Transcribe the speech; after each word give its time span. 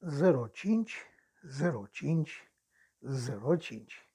05 0.00 0.94
05 1.90 2.52
05. 3.58 4.08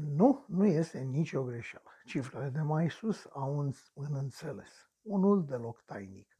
Nu, 0.00 0.44
nu 0.48 0.66
este 0.66 0.98
nicio 0.98 1.42
greșeală. 1.42 1.90
Cifrele 2.04 2.48
de 2.48 2.60
mai 2.60 2.90
sus 2.90 3.28
au 3.32 3.58
un, 3.58 3.72
un 3.94 4.14
înțeles, 4.14 4.90
unul 5.02 5.44
deloc 5.44 5.82
tainic. 5.82 6.38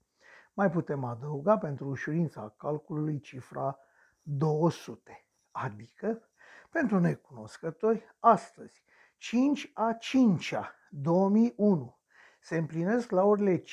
Mai 0.55 0.71
putem 0.71 1.05
adăuga 1.05 1.59
pentru 1.59 1.89
ușurința 1.89 2.55
calculului 2.57 3.21
cifra 3.21 3.79
200, 4.23 5.27
adică, 5.51 6.29
pentru 6.71 6.99
necunoscători, 6.99 8.17
astăzi, 8.19 8.85
5 9.17 9.71
a 9.75 9.99
5-a, 9.99 10.75
2001, 10.91 12.00
se 12.41 12.57
împlinesc 12.57 13.11
la 13.11 13.25
orele 13.25 13.59
5.50. 13.59 13.65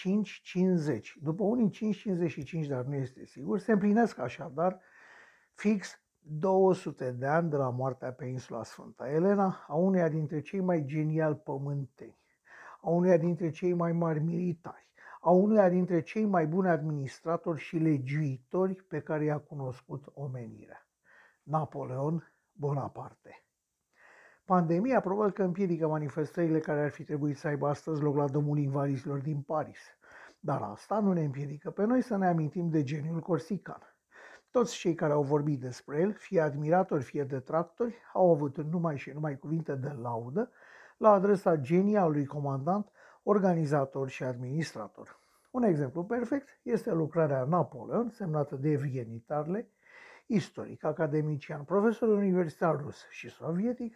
După 1.21 1.43
unii 1.43 1.71
5.55, 2.63 2.67
dar 2.67 2.83
nu 2.83 2.95
este 2.95 3.25
sigur, 3.25 3.59
se 3.59 3.71
împlinesc 3.71 4.17
așadar 4.17 4.79
fix 5.53 6.01
200 6.19 7.11
de 7.11 7.25
ani 7.25 7.49
de 7.49 7.55
la 7.55 7.69
moartea 7.69 8.11
pe 8.11 8.25
insula 8.25 8.63
Sfânta 8.63 9.09
Elena, 9.09 9.65
a 9.67 9.75
uneia 9.75 10.09
dintre 10.09 10.41
cei 10.41 10.59
mai 10.59 10.83
geniali 10.85 11.35
pământeni, 11.35 12.17
a 12.81 12.89
uneia 12.89 13.17
dintre 13.17 13.49
cei 13.49 13.73
mai 13.73 13.91
mari 13.91 14.19
militari, 14.19 14.87
a 15.21 15.29
uneia 15.29 15.69
dintre 15.69 16.01
cei 16.01 16.25
mai 16.25 16.47
buni 16.47 16.69
administratori 16.69 17.59
și 17.59 17.77
legiuitori 17.77 18.75
pe 18.75 18.99
care 18.99 19.23
i-a 19.23 19.39
cunoscut 19.39 20.05
omenirea. 20.13 20.87
Napoleon 21.43 22.31
Bonaparte. 22.51 23.46
Pandemia 24.47 24.99
probabil 24.99 25.31
că 25.31 25.43
împiedică 25.43 25.87
manifestările 25.87 26.59
care 26.59 26.83
ar 26.83 26.89
fi 26.89 27.03
trebuit 27.03 27.37
să 27.37 27.47
aibă 27.47 27.67
astăzi 27.67 28.01
loc 28.01 28.15
la 28.15 28.27
Domnul 28.27 28.57
Invalizilor 28.57 29.19
din 29.19 29.41
Paris. 29.41 29.79
Dar 30.39 30.61
asta 30.61 30.99
nu 30.99 31.13
ne 31.13 31.23
împiedică 31.23 31.71
pe 31.71 31.83
noi 31.83 32.01
să 32.01 32.17
ne 32.17 32.27
amintim 32.27 32.69
de 32.69 32.83
geniul 32.83 33.19
corsican. 33.19 33.95
Toți 34.51 34.75
cei 34.75 34.93
care 34.93 35.13
au 35.13 35.23
vorbit 35.23 35.59
despre 35.59 35.99
el, 35.99 36.13
fie 36.13 36.41
admiratori, 36.41 37.03
fie 37.03 37.23
detractori, 37.23 37.95
au 38.13 38.31
avut 38.31 38.57
numai 38.57 38.97
și 38.97 39.09
numai 39.09 39.37
cuvinte 39.37 39.75
de 39.75 39.95
laudă 40.01 40.51
la 40.97 41.11
adresa 41.11 41.55
genialului 41.55 42.25
comandant, 42.25 42.91
organizator 43.23 44.09
și 44.09 44.23
administrator. 44.23 45.19
Un 45.51 45.63
exemplu 45.63 46.03
perfect 46.03 46.59
este 46.63 46.91
lucrarea 46.91 47.43
Napoleon, 47.43 48.09
semnată 48.09 48.55
de 48.55 48.69
Evgeni 48.69 49.23
Tarle, 49.25 49.71
istoric, 50.25 50.83
academician, 50.83 51.63
profesor 51.63 52.09
universitar 52.09 52.75
rus 52.81 53.07
și 53.09 53.29
sovietic, 53.29 53.95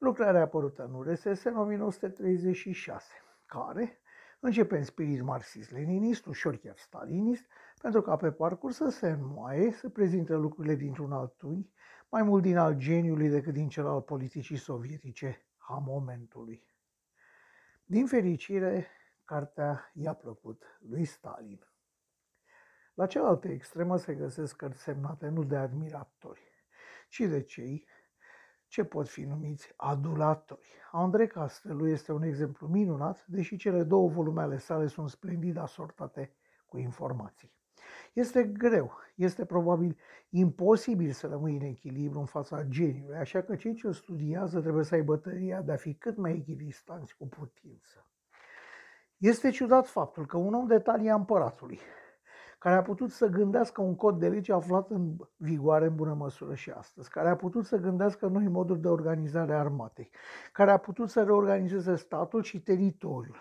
lucrarea 0.00 0.42
apărută 0.42 0.84
în 0.84 0.94
URSS 0.94 1.44
în 1.44 1.56
1936, 1.56 3.06
care 3.46 4.00
începe 4.40 4.76
în 4.76 4.84
spirit 4.84 5.22
marxist-leninist, 5.22 6.26
ușor 6.26 6.56
chiar 6.56 6.76
stalinist, 6.76 7.44
pentru 7.80 8.02
ca 8.02 8.16
pe 8.16 8.32
parcurs 8.32 8.76
să 8.76 8.88
se 8.88 9.08
înmoaie, 9.08 9.72
să 9.72 9.88
prezinte 9.88 10.34
lucrurile 10.34 10.74
dintr-un 10.74 11.12
alt 11.12 11.40
unghi, 11.42 11.72
mai 12.08 12.22
mult 12.22 12.42
din 12.42 12.56
al 12.56 12.74
geniului 12.74 13.28
decât 13.28 13.52
din 13.52 13.68
cel 13.68 13.86
al 13.86 14.00
politicii 14.00 14.56
sovietice 14.56 15.46
a 15.58 15.82
momentului. 15.86 16.66
Din 17.84 18.06
fericire, 18.06 18.86
cartea 19.24 19.90
i-a 19.94 20.14
plăcut 20.14 20.64
lui 20.88 21.04
Stalin. 21.04 21.66
La 22.94 23.06
cealaltă 23.06 23.48
extremă 23.48 23.96
se 23.96 24.14
găsesc 24.14 24.56
cărți 24.56 24.82
semnate 24.82 25.28
nu 25.28 25.44
de 25.44 25.56
admiratori, 25.56 26.64
ci 27.08 27.20
de 27.20 27.42
cei 27.42 27.86
ce 28.70 28.84
pot 28.84 29.08
fi 29.08 29.22
numiți 29.22 29.72
adulatori. 29.76 30.68
Andrei 30.92 31.26
Castelu 31.26 31.88
este 31.88 32.12
un 32.12 32.22
exemplu 32.22 32.66
minunat, 32.66 33.26
deși 33.26 33.56
cele 33.56 33.82
două 33.82 34.08
volume 34.08 34.42
ale 34.42 34.58
sale 34.58 34.86
sunt 34.86 35.10
splendid 35.10 35.56
asortate 35.56 36.32
cu 36.66 36.78
informații. 36.78 37.52
Este 38.12 38.44
greu, 38.44 38.92
este 39.14 39.44
probabil 39.44 39.98
imposibil 40.28 41.10
să 41.10 41.26
rămâi 41.26 41.56
în 41.56 41.62
echilibru 41.62 42.18
în 42.18 42.24
fața 42.24 42.64
geniului, 42.64 43.16
așa 43.16 43.42
că 43.42 43.56
cei 43.56 43.74
ce 43.74 43.86
o 43.86 43.92
studiază 43.92 44.60
trebuie 44.60 44.84
să 44.84 44.94
aibă 44.94 45.16
tăria 45.16 45.62
de 45.62 45.72
a 45.72 45.76
fi 45.76 45.94
cât 45.94 46.16
mai 46.16 46.32
echidistanți 46.32 47.16
cu 47.16 47.28
putință. 47.28 48.08
Este 49.16 49.50
ciudat 49.50 49.86
faptul 49.86 50.26
că 50.26 50.36
un 50.36 50.54
om 50.54 50.66
de 50.66 50.78
talia 50.78 51.14
împăratului, 51.14 51.78
care 52.60 52.76
a 52.76 52.82
putut 52.82 53.10
să 53.10 53.26
gândească 53.26 53.80
un 53.80 53.94
cod 53.94 54.18
de 54.18 54.28
lege 54.28 54.52
aflat 54.52 54.90
în 54.90 55.16
vigoare 55.36 55.86
în 55.86 55.94
bună 55.94 56.14
măsură 56.14 56.54
și 56.54 56.70
astăzi, 56.70 57.10
care 57.10 57.28
a 57.28 57.36
putut 57.36 57.66
să 57.66 57.76
gândească 57.76 58.26
noi 58.26 58.48
moduri 58.48 58.80
de 58.80 58.88
organizare 58.88 59.52
a 59.52 59.58
armatei, 59.58 60.10
care 60.52 60.70
a 60.70 60.76
putut 60.76 61.10
să 61.10 61.22
reorganizeze 61.22 61.96
statul 61.96 62.42
și 62.42 62.60
teritoriul, 62.60 63.38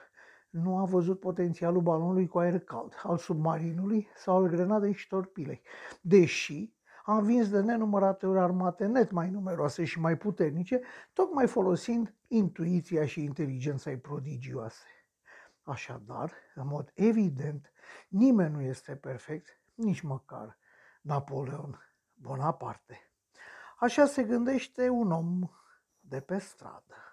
nu 0.49 0.77
a 0.77 0.85
văzut 0.85 1.19
potențialul 1.19 1.81
balonului 1.81 2.27
cu 2.27 2.39
aer 2.39 2.59
cald, 2.59 2.93
al 3.03 3.17
submarinului 3.17 4.07
sau 4.15 4.35
al 4.35 4.47
grenadei 4.47 4.93
și 4.93 5.07
torpilei, 5.07 5.61
deși 6.01 6.73
a 7.05 7.17
învins 7.17 7.49
de 7.49 7.61
nenumărate 7.61 8.25
ori 8.25 8.39
armate 8.39 8.85
net 8.85 9.11
mai 9.11 9.29
numeroase 9.29 9.83
și 9.83 9.99
mai 9.99 10.17
puternice, 10.17 10.81
tocmai 11.13 11.47
folosind 11.47 12.13
intuiția 12.27 13.05
și 13.05 13.23
inteligența 13.23 13.89
ei 13.89 13.97
prodigioase. 13.97 14.98
Așadar, 15.63 16.33
în 16.55 16.67
mod 16.67 16.91
evident, 16.93 17.71
nimeni 18.07 18.53
nu 18.53 18.61
este 18.61 18.95
perfect, 18.95 19.61
nici 19.75 20.01
măcar 20.01 20.57
Napoleon 21.01 21.79
Bonaparte. 22.13 23.11
Așa 23.79 24.05
se 24.05 24.23
gândește 24.23 24.89
un 24.89 25.11
om 25.11 25.49
de 25.99 26.21
pe 26.21 26.37
stradă. 26.37 27.08